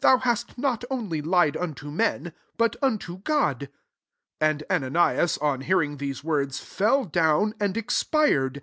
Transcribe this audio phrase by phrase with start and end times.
[0.00, 3.68] Thou hast not only lied unto men, but unto God.
[4.40, 8.62] 5 And Ananias, on hcar i ing these words, fell down and expired.